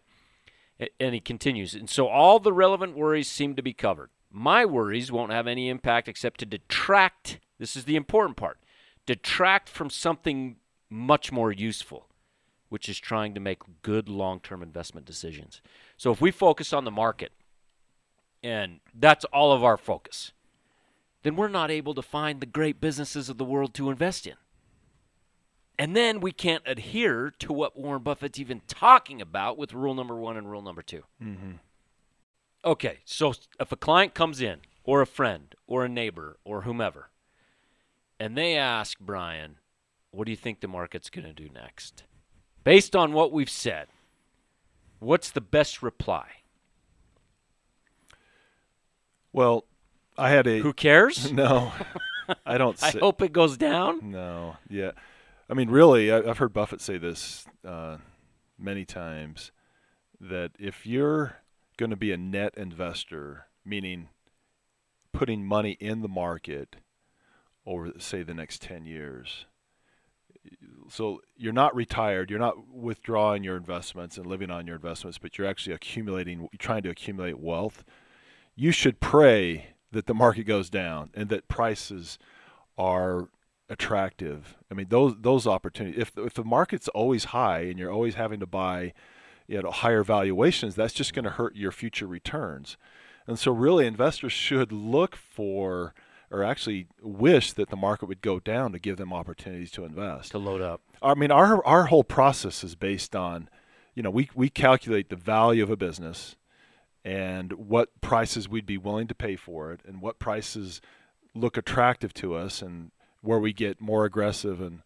And 0.99 1.13
he 1.13 1.19
continues, 1.19 1.73
and 1.73 1.89
so 1.89 2.07
all 2.07 2.39
the 2.39 2.53
relevant 2.53 2.95
worries 2.95 3.29
seem 3.29 3.55
to 3.55 3.61
be 3.63 3.73
covered. 3.73 4.09
My 4.31 4.65
worries 4.65 5.11
won't 5.11 5.31
have 5.31 5.47
any 5.47 5.69
impact 5.69 6.07
except 6.07 6.39
to 6.39 6.45
detract. 6.45 7.39
This 7.59 7.75
is 7.75 7.85
the 7.85 7.95
important 7.95 8.37
part 8.37 8.57
detract 9.05 9.67
from 9.67 9.89
something 9.89 10.57
much 10.89 11.31
more 11.31 11.51
useful, 11.51 12.07
which 12.69 12.87
is 12.87 12.99
trying 12.99 13.33
to 13.33 13.39
make 13.39 13.59
good 13.81 14.07
long 14.07 14.39
term 14.39 14.61
investment 14.61 15.05
decisions. 15.05 15.61
So 15.97 16.11
if 16.11 16.21
we 16.21 16.31
focus 16.31 16.71
on 16.71 16.85
the 16.85 16.91
market, 16.91 17.31
and 18.43 18.79
that's 18.93 19.25
all 19.25 19.51
of 19.51 19.63
our 19.63 19.77
focus, 19.77 20.31
then 21.23 21.35
we're 21.35 21.47
not 21.47 21.71
able 21.71 21.93
to 21.93 22.01
find 22.01 22.39
the 22.39 22.45
great 22.45 22.81
businesses 22.81 23.29
of 23.29 23.37
the 23.37 23.45
world 23.45 23.73
to 23.75 23.89
invest 23.89 24.25
in. 24.25 24.35
And 25.77 25.95
then 25.95 26.19
we 26.19 26.31
can't 26.31 26.63
adhere 26.65 27.33
to 27.39 27.53
what 27.53 27.77
Warren 27.77 28.03
Buffett's 28.03 28.39
even 28.39 28.61
talking 28.67 29.21
about 29.21 29.57
with 29.57 29.73
rule 29.73 29.95
number 29.95 30.15
one 30.15 30.37
and 30.37 30.49
rule 30.49 30.61
number 30.61 30.81
2 30.81 31.03
Mm-hmm. 31.23 31.51
Okay, 32.63 32.99
so 33.05 33.33
if 33.59 33.71
a 33.71 33.75
client 33.75 34.13
comes 34.13 34.41
in, 34.41 34.59
or 34.83 35.01
a 35.01 35.07
friend, 35.07 35.55
or 35.65 35.83
a 35.83 35.89
neighbor, 35.89 36.37
or 36.43 36.61
whomever, 36.61 37.09
and 38.19 38.37
they 38.37 38.55
ask 38.55 38.99
Brian, 38.99 39.55
what 40.11 40.25
do 40.25 40.31
you 40.31 40.37
think 40.37 40.59
the 40.59 40.67
market's 40.67 41.09
going 41.09 41.25
to 41.25 41.33
do 41.33 41.49
next? 41.53 42.03
Based 42.63 42.95
on 42.95 43.13
what 43.13 43.31
we've 43.31 43.49
said, 43.49 43.87
what's 44.99 45.31
the 45.31 45.41
best 45.41 45.81
reply? 45.81 46.27
Well, 49.33 49.65
I 50.17 50.29
had 50.29 50.45
a 50.45 50.59
Who 50.59 50.73
cares? 50.73 51.31
no. 51.33 51.71
I 52.45 52.57
don't. 52.57 52.81
I 52.83 52.91
hope 52.91 53.21
it 53.21 53.33
goes 53.33 53.57
down. 53.57 54.11
No, 54.11 54.57
yeah. 54.69 54.91
I 55.49 55.53
mean, 55.53 55.69
really, 55.69 56.11
I, 56.11 56.17
I've 56.19 56.37
heard 56.37 56.53
Buffett 56.53 56.81
say 56.81 56.97
this 56.97 57.45
uh, 57.65 57.97
many 58.59 58.85
times 58.85 59.51
that 60.19 60.51
if 60.59 60.85
you're 60.85 61.37
going 61.77 61.89
to 61.89 61.95
be 61.95 62.11
a 62.11 62.17
net 62.17 62.53
investor, 62.57 63.47
meaning 63.65 64.09
putting 65.11 65.45
money 65.45 65.77
in 65.79 66.01
the 66.01 66.07
market 66.07 66.77
over, 67.65 67.91
say, 67.99 68.23
the 68.23 68.33
next 68.33 68.61
10 68.61 68.85
years, 68.85 69.45
so 70.89 71.21
you're 71.37 71.53
not 71.53 71.75
retired, 71.75 72.29
you're 72.29 72.39
not 72.39 72.67
withdrawing 72.67 73.43
your 73.43 73.55
investments 73.55 74.17
and 74.17 74.25
living 74.25 74.49
on 74.49 74.67
your 74.67 74.75
investments, 74.75 75.17
but 75.17 75.37
you're 75.37 75.47
actually 75.47 75.73
accumulating, 75.73 76.49
trying 76.57 76.83
to 76.83 76.89
accumulate 76.89 77.39
wealth. 77.39 77.83
You 78.55 78.71
should 78.71 78.99
pray 78.99 79.75
that 79.91 80.07
the 80.07 80.13
market 80.13 80.43
goes 80.43 80.69
down 80.69 81.11
and 81.13 81.29
that 81.29 81.47
prices 81.47 82.17
are 82.77 83.29
attractive. 83.69 84.57
I 84.69 84.73
mean, 84.73 84.87
those 84.89 85.15
those 85.19 85.47
opportunities. 85.47 86.01
If 86.01 86.17
if 86.17 86.33
the 86.33 86.43
market's 86.43 86.87
always 86.89 87.25
high 87.25 87.61
and 87.61 87.79
you're 87.79 87.91
always 87.91 88.15
having 88.15 88.39
to 88.41 88.47
buy, 88.47 88.93
you 89.51 89.61
know, 89.61 89.69
higher 89.69 90.01
valuations, 90.01 90.75
that's 90.75 90.93
just 90.93 91.13
going 91.13 91.25
to 91.25 91.31
hurt 91.31 91.57
your 91.57 91.73
future 91.73 92.07
returns. 92.07 92.77
And 93.27 93.37
so, 93.37 93.51
really, 93.51 93.85
investors 93.85 94.31
should 94.31 94.71
look 94.71 95.15
for 95.15 95.93
or 96.31 96.43
actually 96.43 96.87
wish 97.01 97.51
that 97.53 97.69
the 97.69 97.75
market 97.75 98.05
would 98.05 98.21
go 98.21 98.39
down 98.39 98.71
to 98.71 98.79
give 98.79 98.95
them 98.95 99.11
opportunities 99.11 99.69
to 99.71 99.83
invest. 99.83 100.31
To 100.31 100.37
load 100.37 100.61
up. 100.61 100.79
I 101.01 101.15
mean, 101.15 101.31
our 101.31 101.63
our 101.65 101.87
whole 101.87 102.05
process 102.05 102.63
is 102.63 102.75
based 102.75 103.13
on, 103.13 103.49
you 103.93 104.01
know, 104.01 104.09
we 104.09 104.29
we 104.33 104.49
calculate 104.49 105.09
the 105.09 105.17
value 105.17 105.63
of 105.63 105.69
a 105.69 105.75
business 105.75 106.37
and 107.03 107.51
what 107.53 107.99
prices 107.99 108.47
we'd 108.47 108.65
be 108.65 108.77
willing 108.77 109.07
to 109.07 109.15
pay 109.15 109.35
for 109.35 109.73
it 109.73 109.81
and 109.85 110.01
what 110.01 110.17
prices 110.17 110.79
look 111.35 111.57
attractive 111.57 112.13
to 112.13 112.35
us 112.35 112.61
and 112.61 112.91
where 113.21 113.39
we 113.39 113.51
get 113.51 113.81
more 113.81 114.05
aggressive 114.05 114.61
and 114.61 114.81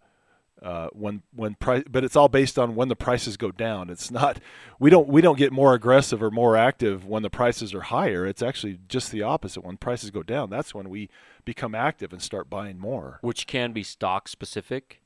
uh, 0.61 0.87
when 0.93 1.21
when 1.33 1.53
price 1.55 1.83
but 1.89 2.03
it's 2.03 2.15
all 2.15 2.29
based 2.29 2.57
on 2.57 2.75
when 2.75 2.87
the 2.87 2.95
prices 2.95 3.35
go 3.37 3.51
down 3.51 3.89
it's 3.89 4.09
not 4.09 4.39
we 4.79 4.89
don't 4.89 5.07
we 5.07 5.21
don't 5.21 5.37
get 5.37 5.51
more 5.51 5.73
aggressive 5.73 6.23
or 6.23 6.31
more 6.31 6.55
active 6.55 7.05
when 7.05 7.23
the 7.23 7.29
prices 7.29 7.73
are 7.73 7.81
higher 7.81 8.25
it's 8.25 8.41
actually 8.41 8.79
just 8.87 9.11
the 9.11 9.21
opposite 9.21 9.65
when 9.65 9.75
prices 9.77 10.11
go 10.11 10.23
down 10.23 10.49
that's 10.49 10.73
when 10.73 10.89
we 10.89 11.09
become 11.43 11.75
active 11.75 12.13
and 12.13 12.21
start 12.21 12.49
buying 12.49 12.79
more 12.79 13.19
Which 13.21 13.45
can 13.47 13.73
be 13.73 13.83
stock 13.83 14.27
specific, 14.27 15.01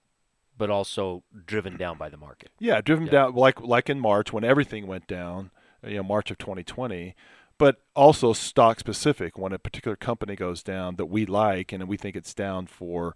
but 0.57 0.69
also 0.69 1.23
driven 1.45 1.77
down 1.77 1.97
by 1.97 2.09
the 2.09 2.17
market. 2.17 2.51
Yeah, 2.59 2.79
driven 2.81 3.05
Yeah. 3.07 3.11
down 3.11 3.35
like 3.35 3.59
like 3.61 3.89
in 3.89 3.99
March 3.99 4.31
when 4.31 4.43
everything 4.43 4.87
went 4.87 5.07
down, 5.07 5.51
you 5.85 5.97
know, 5.97 6.03
March 6.03 6.29
of 6.31 6.37
2020, 6.37 7.15
but 7.57 7.81
also 7.95 8.33
stock 8.33 8.79
specific 8.79 9.37
when 9.37 9.51
a 9.51 9.59
particular 9.59 9.95
company 9.97 10.35
goes 10.35 10.61
down 10.63 10.95
that 10.97 11.07
we 11.07 11.25
like 11.25 11.71
and 11.73 11.85
we 11.87 11.97
think 11.97 12.15
it's 12.15 12.33
down 12.33 12.67
for, 12.67 13.15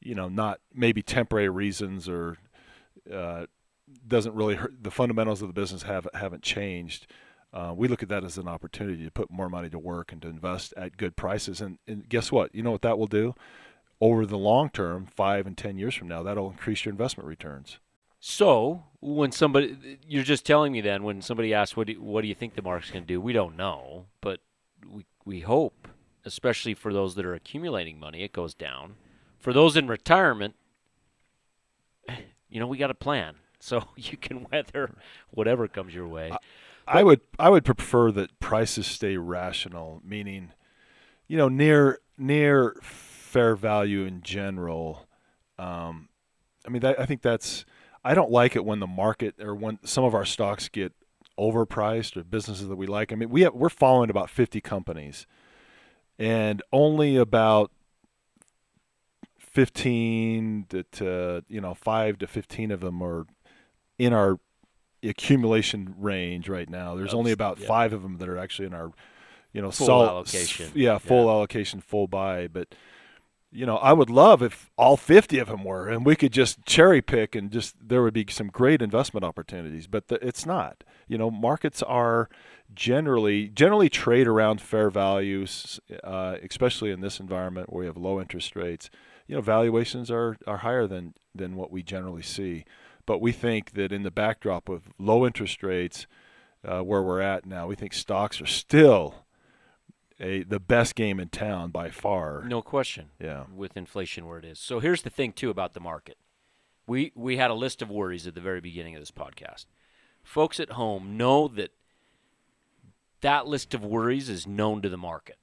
you 0.00 0.14
know, 0.14 0.28
not 0.28 0.60
maybe 0.74 1.02
temporary 1.02 1.48
reasons 1.48 2.08
or 2.08 2.38
uh, 3.12 3.46
doesn't 4.06 4.34
really 4.34 4.56
hurt 4.56 4.82
the 4.82 4.90
fundamentals 4.90 5.42
of 5.42 5.48
the 5.48 5.54
business 5.54 5.82
have 5.82 6.08
haven't 6.14 6.42
changed. 6.42 7.06
Uh, 7.52 7.72
we 7.74 7.88
look 7.88 8.02
at 8.02 8.08
that 8.08 8.24
as 8.24 8.36
an 8.36 8.48
opportunity 8.48 9.04
to 9.04 9.10
put 9.10 9.30
more 9.30 9.48
money 9.48 9.70
to 9.70 9.78
work 9.78 10.12
and 10.12 10.20
to 10.20 10.28
invest 10.28 10.74
at 10.76 10.96
good 10.96 11.16
prices. 11.16 11.60
And, 11.60 11.78
and 11.86 12.08
guess 12.08 12.30
what? 12.30 12.54
You 12.54 12.62
know 12.62 12.72
what 12.72 12.82
that 12.82 12.98
will 12.98 13.06
do? 13.06 13.34
Over 14.00 14.26
the 14.26 14.36
long 14.36 14.68
term, 14.68 15.06
five 15.06 15.46
and 15.46 15.56
ten 15.56 15.78
years 15.78 15.94
from 15.94 16.08
now, 16.08 16.22
that'll 16.22 16.50
increase 16.50 16.84
your 16.84 16.92
investment 16.92 17.26
returns. 17.28 17.78
So 18.20 18.82
when 19.00 19.30
somebody, 19.30 19.98
you're 20.06 20.24
just 20.24 20.44
telling 20.44 20.72
me 20.72 20.80
then 20.80 21.02
when 21.02 21.22
somebody 21.22 21.54
asks, 21.54 21.76
what 21.76 21.86
do, 21.86 21.94
what 22.02 22.22
do 22.22 22.28
you 22.28 22.34
think 22.34 22.54
the 22.54 22.62
market's 22.62 22.90
going 22.90 23.04
to 23.04 23.08
do? 23.08 23.20
We 23.20 23.32
don't 23.32 23.56
know, 23.56 24.06
but 24.20 24.40
we, 24.86 25.06
we 25.24 25.40
hope, 25.40 25.88
especially 26.24 26.74
for 26.74 26.92
those 26.92 27.14
that 27.14 27.24
are 27.24 27.34
accumulating 27.34 28.00
money, 28.00 28.22
it 28.22 28.32
goes 28.32 28.52
down. 28.52 28.96
For 29.38 29.52
those 29.52 29.76
in 29.76 29.86
retirement, 29.88 30.56
you 32.48 32.60
know, 32.60 32.66
we 32.66 32.78
got 32.78 32.90
a 32.90 32.94
plan. 32.94 33.36
So 33.60 33.84
you 33.96 34.16
can 34.16 34.46
weather 34.50 34.94
whatever 35.30 35.68
comes 35.68 35.94
your 35.94 36.06
way. 36.06 36.32
I 36.88 37.02
would 37.02 37.20
I 37.38 37.50
would 37.50 37.64
prefer 37.64 38.12
that 38.12 38.38
prices 38.38 38.86
stay 38.86 39.16
rational, 39.16 40.00
meaning, 40.04 40.52
you 41.26 41.36
know, 41.36 41.48
near 41.48 41.98
near 42.16 42.76
fair 42.80 43.56
value 43.56 44.04
in 44.04 44.22
general. 44.22 45.08
Um, 45.58 46.08
I 46.64 46.70
mean, 46.70 46.82
that, 46.82 47.00
I 47.00 47.06
think 47.06 47.22
that's. 47.22 47.64
I 48.04 48.14
don't 48.14 48.30
like 48.30 48.54
it 48.54 48.64
when 48.64 48.78
the 48.78 48.86
market 48.86 49.34
or 49.40 49.52
when 49.52 49.80
some 49.84 50.04
of 50.04 50.14
our 50.14 50.24
stocks 50.24 50.68
get 50.68 50.92
overpriced 51.36 52.16
or 52.16 52.22
businesses 52.22 52.68
that 52.68 52.76
we 52.76 52.86
like. 52.86 53.12
I 53.12 53.16
mean, 53.16 53.30
we 53.30 53.42
have, 53.42 53.52
we're 53.52 53.68
following 53.68 54.10
about 54.10 54.30
50 54.30 54.60
companies, 54.60 55.26
and 56.16 56.62
only 56.72 57.16
about 57.16 57.72
15 59.56 60.66
to, 60.68 60.82
to 60.82 61.42
you 61.48 61.62
know 61.62 61.72
five 61.72 62.18
to 62.18 62.26
15 62.26 62.70
of 62.70 62.80
them 62.80 63.02
are 63.02 63.26
in 63.98 64.12
our 64.12 64.38
accumulation 65.02 65.94
range 65.98 66.46
right 66.46 66.68
now. 66.68 66.94
There's 66.94 67.14
only 67.14 67.32
about 67.32 67.58
yeah. 67.58 67.66
five 67.66 67.94
of 67.94 68.02
them 68.02 68.18
that 68.18 68.28
are 68.28 68.36
actually 68.36 68.66
in 68.66 68.74
our, 68.74 68.92
you 69.54 69.62
know, 69.62 69.70
Full 69.70 69.86
sol- 69.86 70.06
allocation. 70.06 70.72
yeah, 70.74 70.98
full 70.98 71.30
allocation, 71.30 71.80
full 71.80 72.06
buy. 72.06 72.48
But 72.48 72.74
you 73.50 73.64
know, 73.64 73.78
I 73.78 73.94
would 73.94 74.10
love 74.10 74.42
if 74.42 74.70
all 74.76 74.98
50 74.98 75.38
of 75.38 75.48
them 75.48 75.64
were, 75.64 75.88
and 75.88 76.04
we 76.04 76.16
could 76.16 76.32
just 76.32 76.62
cherry 76.66 77.00
pick, 77.00 77.34
and 77.34 77.50
just 77.50 77.76
there 77.82 78.02
would 78.02 78.12
be 78.12 78.26
some 78.28 78.48
great 78.48 78.82
investment 78.82 79.24
opportunities. 79.24 79.86
But 79.86 80.08
the, 80.08 80.16
it's 80.16 80.44
not. 80.44 80.84
You 81.08 81.16
know, 81.16 81.30
markets 81.30 81.82
are 81.82 82.28
generally 82.74 83.48
generally 83.48 83.88
trade 83.88 84.26
around 84.26 84.60
fair 84.60 84.90
values, 84.90 85.80
uh, 86.04 86.36
especially 86.42 86.90
in 86.90 87.00
this 87.00 87.20
environment 87.20 87.72
where 87.72 87.80
we 87.80 87.86
have 87.86 87.96
low 87.96 88.20
interest 88.20 88.54
rates. 88.54 88.90
You 89.26 89.36
know, 89.36 89.40
valuations 89.40 90.10
are 90.10 90.36
are 90.46 90.58
higher 90.58 90.86
than 90.86 91.14
than 91.34 91.56
what 91.56 91.70
we 91.70 91.82
generally 91.82 92.22
see. 92.22 92.64
But 93.06 93.20
we 93.20 93.32
think 93.32 93.72
that 93.72 93.92
in 93.92 94.02
the 94.02 94.10
backdrop 94.10 94.68
of 94.68 94.88
low 94.98 95.24
interest 95.24 95.62
rates, 95.62 96.06
uh, 96.64 96.80
where 96.80 97.02
we're 97.02 97.20
at 97.20 97.46
now, 97.46 97.66
we 97.68 97.76
think 97.76 97.92
stocks 97.92 98.40
are 98.40 98.46
still 98.46 99.26
a 100.18 100.42
the 100.42 100.60
best 100.60 100.94
game 100.94 101.20
in 101.20 101.28
town 101.28 101.70
by 101.70 101.90
far. 101.90 102.44
No 102.46 102.62
question. 102.62 103.10
Yeah. 103.20 103.44
With 103.54 103.76
inflation 103.76 104.26
where 104.26 104.38
it 104.38 104.44
is. 104.44 104.58
So 104.58 104.80
here's 104.80 105.02
the 105.02 105.10
thing 105.10 105.32
too 105.32 105.50
about 105.50 105.74
the 105.74 105.80
market. 105.80 106.18
We 106.86 107.12
we 107.14 107.36
had 107.36 107.50
a 107.50 107.54
list 107.54 107.82
of 107.82 107.90
worries 107.90 108.26
at 108.26 108.34
the 108.34 108.40
very 108.40 108.60
beginning 108.60 108.94
of 108.94 109.00
this 109.00 109.10
podcast. 109.10 109.66
Folks 110.22 110.58
at 110.58 110.72
home 110.72 111.16
know 111.16 111.48
that 111.48 111.72
that 113.20 113.46
list 113.46 113.74
of 113.74 113.84
worries 113.84 114.28
is 114.28 114.46
known 114.46 114.82
to 114.82 114.88
the 114.88 114.96
market. 114.96 115.38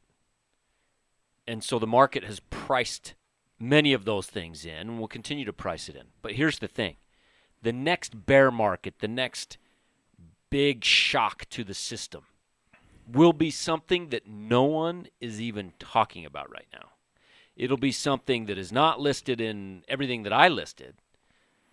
And 1.47 1.63
so 1.63 1.79
the 1.79 1.87
market 1.87 2.23
has 2.23 2.39
priced 2.39 3.15
many 3.59 3.93
of 3.93 4.05
those 4.05 4.27
things 4.27 4.65
in 4.65 4.73
and 4.89 4.99
we'll 4.99 5.07
continue 5.07 5.45
to 5.45 5.53
price 5.53 5.89
it 5.89 5.95
in. 5.95 6.07
But 6.21 6.33
here's 6.33 6.59
the 6.59 6.67
thing. 6.67 6.95
The 7.61 7.73
next 7.73 8.25
bear 8.25 8.51
market, 8.51 8.99
the 8.99 9.07
next 9.07 9.57
big 10.49 10.83
shock 10.83 11.45
to 11.49 11.63
the 11.63 11.73
system 11.73 12.25
will 13.11 13.33
be 13.33 13.51
something 13.51 14.09
that 14.09 14.27
no 14.27 14.63
one 14.63 15.07
is 15.19 15.41
even 15.41 15.73
talking 15.79 16.25
about 16.25 16.51
right 16.51 16.67
now. 16.71 16.89
It'll 17.55 17.77
be 17.77 17.91
something 17.91 18.45
that 18.45 18.57
is 18.57 18.71
not 18.71 18.99
listed 18.99 19.39
in 19.39 19.83
everything 19.87 20.23
that 20.23 20.33
I 20.33 20.47
listed, 20.47 20.95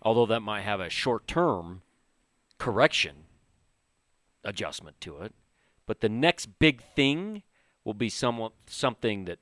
although 0.01 0.25
that 0.27 0.41
might 0.41 0.61
have 0.61 0.79
a 0.79 0.89
short 0.89 1.27
term 1.27 1.81
correction 2.57 3.25
adjustment 4.43 4.99
to 5.01 5.21
it. 5.21 5.33
But 5.85 6.01
the 6.01 6.09
next 6.09 6.59
big 6.59 6.81
thing 6.81 7.43
will 7.83 7.93
be 7.93 8.09
somewhat 8.09 8.53
something 8.67 9.25
that 9.25 9.39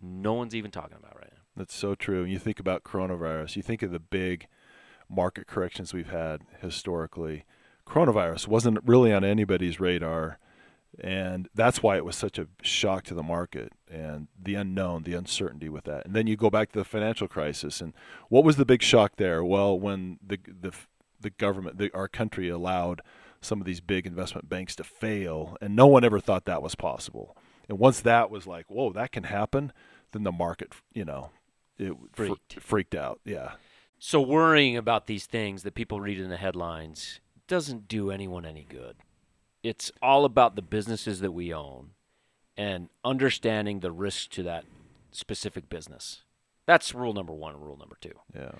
no 0.00 0.34
one's 0.34 0.54
even 0.54 0.70
talking 0.70 0.96
about 0.96 1.16
right 1.16 1.32
now. 1.32 1.35
That's 1.56 1.74
so 1.74 1.94
true. 1.94 2.24
You 2.24 2.38
think 2.38 2.60
about 2.60 2.84
coronavirus, 2.84 3.56
you 3.56 3.62
think 3.62 3.82
of 3.82 3.90
the 3.90 3.98
big 3.98 4.46
market 5.08 5.46
corrections 5.46 5.94
we've 5.94 6.10
had 6.10 6.42
historically. 6.60 7.44
Coronavirus 7.86 8.48
wasn't 8.48 8.78
really 8.84 9.12
on 9.12 9.24
anybody's 9.24 9.80
radar. 9.80 10.38
And 10.98 11.48
that's 11.54 11.82
why 11.82 11.96
it 11.96 12.04
was 12.04 12.16
such 12.16 12.38
a 12.38 12.48
shock 12.62 13.04
to 13.04 13.14
the 13.14 13.22
market 13.22 13.72
and 13.90 14.28
the 14.40 14.54
unknown, 14.54 15.02
the 15.02 15.14
uncertainty 15.14 15.68
with 15.68 15.84
that. 15.84 16.06
And 16.06 16.14
then 16.14 16.26
you 16.26 16.36
go 16.36 16.48
back 16.48 16.72
to 16.72 16.78
the 16.78 16.84
financial 16.84 17.28
crisis. 17.28 17.80
And 17.80 17.92
what 18.28 18.44
was 18.44 18.56
the 18.56 18.64
big 18.64 18.82
shock 18.82 19.16
there? 19.16 19.44
Well, 19.44 19.78
when 19.78 20.18
the, 20.26 20.38
the, 20.46 20.72
the 21.20 21.30
government, 21.30 21.78
the, 21.78 21.92
our 21.94 22.08
country 22.08 22.48
allowed 22.48 23.02
some 23.42 23.60
of 23.60 23.66
these 23.66 23.80
big 23.80 24.06
investment 24.06 24.48
banks 24.48 24.74
to 24.76 24.84
fail, 24.84 25.56
and 25.60 25.76
no 25.76 25.86
one 25.86 26.02
ever 26.02 26.18
thought 26.18 26.46
that 26.46 26.62
was 26.62 26.74
possible. 26.74 27.36
And 27.68 27.78
once 27.78 28.00
that 28.00 28.30
was 28.30 28.46
like, 28.46 28.70
whoa, 28.70 28.92
that 28.92 29.12
can 29.12 29.24
happen, 29.24 29.72
then 30.12 30.24
the 30.24 30.32
market, 30.32 30.72
you 30.94 31.04
know, 31.04 31.30
it 31.78 31.92
fr- 32.12 32.24
Freaked. 32.26 32.60
freaked 32.60 32.94
out. 32.94 33.20
Yeah. 33.24 33.52
So 33.98 34.20
worrying 34.20 34.76
about 34.76 35.06
these 35.06 35.26
things 35.26 35.62
that 35.62 35.74
people 35.74 36.00
read 36.00 36.18
in 36.20 36.28
the 36.30 36.36
headlines 36.36 37.20
doesn't 37.48 37.88
do 37.88 38.10
anyone 38.10 38.44
any 38.44 38.66
good. 38.68 38.96
It's 39.62 39.90
all 40.02 40.24
about 40.24 40.54
the 40.54 40.62
businesses 40.62 41.20
that 41.20 41.32
we 41.32 41.52
own 41.52 41.90
and 42.56 42.88
understanding 43.04 43.80
the 43.80 43.90
risk 43.90 44.30
to 44.30 44.42
that 44.44 44.64
specific 45.10 45.68
business. 45.68 46.22
That's 46.66 46.94
rule 46.94 47.12
number 47.14 47.32
1, 47.32 47.60
rule 47.60 47.76
number 47.76 47.96
2. 48.00 48.10
Yeah. 48.34 48.52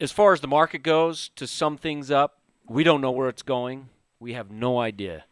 As 0.00 0.12
far 0.12 0.32
as 0.32 0.40
the 0.40 0.48
market 0.48 0.82
goes, 0.82 1.30
to 1.36 1.46
sum 1.46 1.76
things 1.76 2.10
up, 2.10 2.38
we 2.68 2.84
don't 2.84 3.00
know 3.00 3.10
where 3.10 3.28
it's 3.28 3.42
going. 3.42 3.88
We 4.20 4.32
have 4.34 4.50
no 4.50 4.78
idea. 4.80 5.24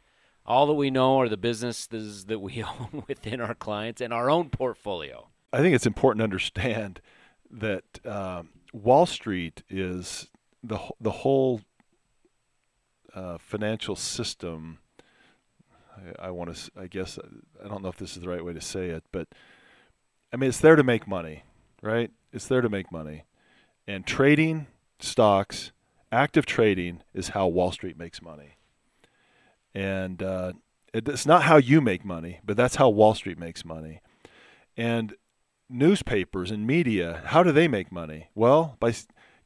All 0.46 0.66
that 0.66 0.74
we 0.74 0.90
know 0.90 1.20
are 1.20 1.28
the 1.28 1.36
businesses 1.36 2.24
that 2.26 2.40
we 2.40 2.62
own 2.62 3.04
within 3.08 3.40
our 3.40 3.54
clients 3.54 4.00
and 4.00 4.12
our 4.12 4.30
own 4.30 4.50
portfolio. 4.50 5.28
I 5.52 5.58
think 5.58 5.74
it's 5.74 5.86
important 5.86 6.20
to 6.20 6.24
understand 6.24 7.00
that 7.50 7.84
um, 8.04 8.50
Wall 8.72 9.06
Street 9.06 9.62
is 9.68 10.28
the 10.62 10.78
the 11.00 11.10
whole 11.10 11.62
uh, 13.14 13.38
financial 13.38 13.96
system. 13.96 14.78
I, 15.96 16.26
I 16.26 16.30
want 16.30 16.54
to. 16.54 16.70
I 16.76 16.86
guess 16.86 17.18
I 17.62 17.68
don't 17.68 17.82
know 17.82 17.88
if 17.88 17.96
this 17.96 18.16
is 18.16 18.22
the 18.22 18.28
right 18.28 18.44
way 18.44 18.52
to 18.52 18.60
say 18.60 18.90
it, 18.90 19.04
but 19.10 19.28
I 20.32 20.36
mean 20.36 20.48
it's 20.48 20.60
there 20.60 20.76
to 20.76 20.84
make 20.84 21.08
money, 21.08 21.42
right? 21.82 22.10
It's 22.32 22.46
there 22.46 22.60
to 22.60 22.68
make 22.68 22.92
money, 22.92 23.24
and 23.88 24.06
trading 24.06 24.68
stocks, 25.00 25.72
active 26.12 26.46
trading 26.46 27.02
is 27.12 27.30
how 27.30 27.48
Wall 27.48 27.72
Street 27.72 27.98
makes 27.98 28.22
money, 28.22 28.56
and 29.74 30.22
uh, 30.22 30.52
it, 30.94 31.08
it's 31.08 31.26
not 31.26 31.42
how 31.42 31.56
you 31.56 31.80
make 31.80 32.04
money, 32.04 32.38
but 32.44 32.56
that's 32.56 32.76
how 32.76 32.88
Wall 32.88 33.14
Street 33.14 33.38
makes 33.38 33.64
money, 33.64 34.00
and 34.76 35.14
newspapers 35.70 36.50
and 36.50 36.66
media, 36.66 37.22
how 37.26 37.42
do 37.42 37.52
they 37.52 37.68
make 37.68 37.92
money? 37.92 38.28
Well, 38.34 38.76
by 38.80 38.92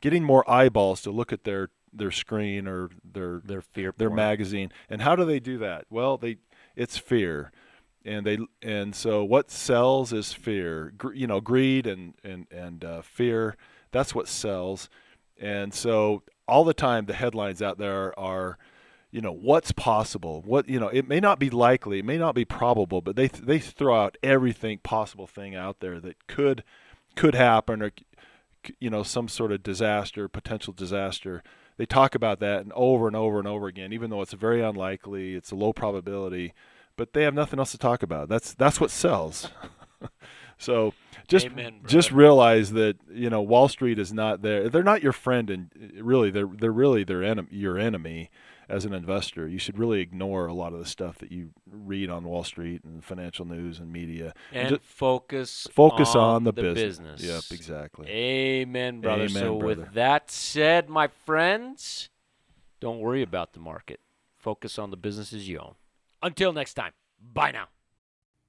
getting 0.01 0.25
more 0.25 0.49
eyeballs 0.51 1.01
to 1.03 1.11
look 1.11 1.33
at 1.33 1.45
their 1.45 1.71
their 1.93 2.11
screen 2.11 2.67
or 2.67 2.91
their 3.05 3.41
their 3.45 3.63
fear 3.63 3.95
their 3.97 4.09
porn. 4.09 4.17
magazine. 4.17 4.73
And 4.91 5.03
how 5.03 5.15
do 5.17 5.25
they 5.25 5.39
do 5.41 5.59
that? 5.59 5.87
Well, 5.91 6.17
they 6.17 6.39
it's 6.75 6.99
fear. 6.99 7.53
And 8.05 8.27
they 8.27 8.39
and 8.61 8.95
so 8.95 9.25
what 9.25 9.51
sells 9.51 10.13
is 10.13 10.33
fear. 10.33 10.93
Gr- 10.97 11.15
you 11.15 11.27
know, 11.27 11.41
greed 11.41 11.87
and 11.87 12.15
and 12.25 12.47
and 12.51 12.85
uh, 12.85 13.03
fear. 13.03 13.57
That's 13.93 14.15
what 14.15 14.29
sells. 14.29 14.89
And 15.41 15.73
so 15.73 16.23
all 16.47 16.65
the 16.65 16.75
time 16.75 17.07
the 17.07 17.15
headlines 17.15 17.63
out 17.63 17.79
there 17.79 18.19
are 18.19 18.59
you 19.15 19.21
know 19.21 19.33
what's 19.33 19.71
possible? 19.71 20.43
What 20.45 20.69
you 20.69 20.81
know 20.81 20.89
it 20.89 21.07
may 21.07 21.21
not 21.21 21.39
be 21.39 21.49
likely 21.49 22.01
it 22.01 22.05
may 22.05 22.19
not 22.19 22.35
be 22.35 22.45
probable 22.45 23.01
but 23.01 23.15
they 23.15 23.29
they 23.29 23.61
throw 23.61 23.95
out 23.95 24.19
everything 24.25 24.79
possible 24.79 25.29
thing 25.29 25.55
out 25.55 25.79
there 25.79 26.01
that 26.01 26.27
could 26.27 26.65
could 27.15 27.37
happen 27.37 27.81
or 27.81 27.93
you 28.81 28.91
know 28.91 29.05
some 29.05 29.29
sort 29.29 29.53
of 29.53 29.63
disaster 29.63 30.27
potential 30.27 30.73
disaster. 30.73 31.45
They 31.77 31.87
talk 31.87 32.17
about 32.17 32.41
that 32.41 32.63
and 32.63 32.73
over 32.75 33.07
and 33.07 33.15
over 33.15 33.39
and 33.39 33.47
over 33.47 33.69
again 33.69 33.93
even 33.93 34.11
though 34.11 34.21
it's 34.21 34.33
very 34.33 34.61
unlikely 34.61 35.37
it's 35.37 35.53
a 35.53 35.57
low 35.57 35.73
probability 35.73 36.53
but 36.97 37.13
they 37.13 37.23
have 37.23 37.35
nothing 37.35 37.61
else 37.61 37.71
to 37.71 37.79
talk 37.79 38.03
about. 38.03 38.29
That's 38.29 38.53
that's 38.53 38.81
what 38.81 38.91
sells. 38.91 39.49
So 40.57 40.95
just 41.27 41.47
Amen, 41.47 41.81
just 41.85 42.13
realize 42.13 42.73
that 42.73 42.97
you 43.13 43.29
know 43.29 43.43
Wall 43.43 43.69
Street 43.69 43.99
is 43.99 44.13
not 44.13 44.43
there. 44.43 44.69
They're 44.69 44.85
not 44.85 45.03
your 45.03 45.13
friend, 45.13 45.51
and 45.51 45.71
really 46.01 46.31
they're 46.31 46.47
they're 46.47 46.71
really 46.71 47.03
their 47.03 47.25
enemy, 47.25 47.49
your 47.51 47.77
enemy 47.77 48.31
as 48.69 48.85
an 48.85 48.95
investor. 48.95 49.49
You 49.49 49.59
should 49.59 49.79
really 49.79 50.01
ignore 50.01 50.47
a 50.47 50.55
lot 50.55 50.73
of 50.73 50.79
the 50.79 50.87
stuff 50.87 51.19
that 51.19 51.31
you 51.33 51.51
read 51.71 52.11
on 52.11 52.25
Wall 52.25 52.45
Street 52.45 52.83
and 52.85 53.05
financial 53.05 53.45
news 53.45 53.79
and 53.79 53.93
media. 53.93 54.35
and 54.53 54.71
ju- 54.71 54.79
focus 54.83 55.67
focus 55.73 56.15
on, 56.15 56.37
on 56.37 56.45
the, 56.45 56.53
business. 56.53 57.23
Yep, 57.23 57.45
exactly. 57.51 58.09
Amen, 58.09 59.01
brother. 59.01 59.25
Amen, 59.25 59.43
so 59.43 59.59
brother. 59.59 59.83
with 59.83 59.95
that 59.95 60.31
said, 60.31 60.89
my 60.89 61.09
friends, 61.09 62.09
don't 62.81 63.01
worry 63.01 63.23
about 63.23 63.53
the 63.53 63.61
market. 63.61 64.01
Focus 64.37 64.79
on 64.79 64.91
the 64.91 64.97
businesses 64.97 65.49
you 65.49 65.59
own. 65.59 65.75
Until 66.23 66.53
next 66.53 66.75
time. 66.75 66.93
Bye 67.21 67.53
now. 67.53 67.69